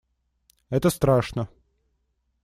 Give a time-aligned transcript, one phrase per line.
[0.71, 1.47] Это страшно.